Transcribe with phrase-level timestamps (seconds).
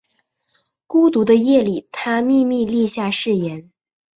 [0.87, 3.69] 孤独的夜里他秘密立下誓言